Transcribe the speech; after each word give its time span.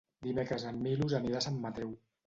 Dimecres 0.27 0.65
en 0.71 0.81
Milos 0.87 1.15
anirà 1.21 1.43
a 1.45 1.49
Sant 1.51 1.65
Mateu. 1.69 1.99